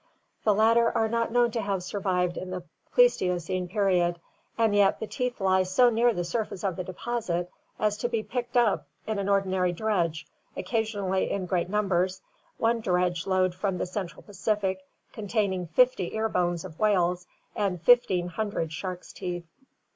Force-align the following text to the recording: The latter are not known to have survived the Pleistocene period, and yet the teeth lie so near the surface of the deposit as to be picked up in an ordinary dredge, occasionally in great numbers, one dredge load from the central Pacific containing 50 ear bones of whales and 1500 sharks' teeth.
The 0.43 0.55
latter 0.55 0.91
are 0.97 1.07
not 1.07 1.31
known 1.31 1.51
to 1.51 1.61
have 1.61 1.83
survived 1.83 2.33
the 2.33 2.63
Pleistocene 2.91 3.67
period, 3.67 4.19
and 4.57 4.75
yet 4.75 4.99
the 4.99 5.05
teeth 5.05 5.39
lie 5.39 5.61
so 5.61 5.91
near 5.91 6.11
the 6.11 6.23
surface 6.23 6.63
of 6.63 6.75
the 6.75 6.83
deposit 6.83 7.51
as 7.77 7.97
to 7.97 8.09
be 8.09 8.23
picked 8.23 8.57
up 8.57 8.87
in 9.05 9.19
an 9.19 9.29
ordinary 9.29 9.71
dredge, 9.71 10.25
occasionally 10.57 11.29
in 11.29 11.45
great 11.45 11.69
numbers, 11.69 12.23
one 12.57 12.79
dredge 12.79 13.27
load 13.27 13.53
from 13.53 13.77
the 13.77 13.85
central 13.85 14.23
Pacific 14.23 14.79
containing 15.13 15.67
50 15.67 16.15
ear 16.15 16.27
bones 16.29 16.65
of 16.65 16.79
whales 16.79 17.27
and 17.55 17.79
1500 17.85 18.73
sharks' 18.73 19.13
teeth. 19.13 19.45